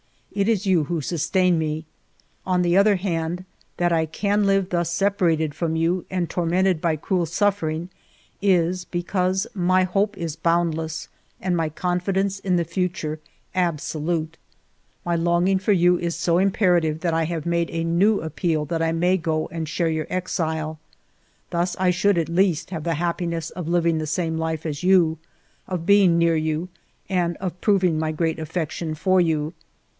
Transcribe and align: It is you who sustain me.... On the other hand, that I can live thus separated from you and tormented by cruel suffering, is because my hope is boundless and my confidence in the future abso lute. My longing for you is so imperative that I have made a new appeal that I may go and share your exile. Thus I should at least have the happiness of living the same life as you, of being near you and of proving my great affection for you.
It 0.33 0.47
is 0.49 0.65
you 0.65 0.85
who 0.85 1.01
sustain 1.01 1.59
me.... 1.59 1.85
On 2.43 2.61
the 2.63 2.75
other 2.75 2.95
hand, 2.95 3.45
that 3.77 3.91
I 3.91 4.07
can 4.07 4.45
live 4.45 4.69
thus 4.69 4.89
separated 4.89 5.53
from 5.53 5.75
you 5.75 6.05
and 6.09 6.27
tormented 6.27 6.81
by 6.81 6.95
cruel 6.95 7.27
suffering, 7.27 7.89
is 8.41 8.85
because 8.85 9.45
my 9.53 9.83
hope 9.83 10.17
is 10.17 10.37
boundless 10.37 11.07
and 11.39 11.55
my 11.55 11.69
confidence 11.69 12.39
in 12.39 12.55
the 12.55 12.63
future 12.63 13.19
abso 13.55 14.03
lute. 14.03 14.37
My 15.05 15.15
longing 15.15 15.59
for 15.59 15.73
you 15.73 15.99
is 15.99 16.15
so 16.15 16.39
imperative 16.39 17.01
that 17.01 17.13
I 17.13 17.25
have 17.25 17.45
made 17.45 17.69
a 17.69 17.83
new 17.83 18.21
appeal 18.21 18.63
that 18.65 18.81
I 18.81 18.93
may 18.93 19.17
go 19.17 19.47
and 19.51 19.67
share 19.69 19.89
your 19.89 20.07
exile. 20.09 20.79
Thus 21.51 21.75
I 21.77 21.91
should 21.91 22.17
at 22.17 22.29
least 22.29 22.69
have 22.71 22.85
the 22.85 22.95
happiness 22.95 23.49
of 23.51 23.67
living 23.67 23.99
the 23.99 24.07
same 24.07 24.37
life 24.37 24.65
as 24.65 24.81
you, 24.81 25.19
of 25.67 25.85
being 25.85 26.17
near 26.17 26.37
you 26.37 26.69
and 27.07 27.37
of 27.37 27.59
proving 27.61 27.99
my 27.99 28.11
great 28.11 28.39
affection 28.39 28.95
for 28.95 29.19
you. 29.21 29.53